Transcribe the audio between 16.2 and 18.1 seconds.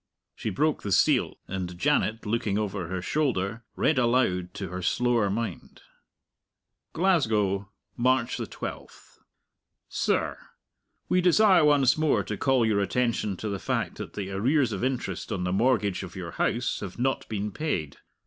house have not been paid.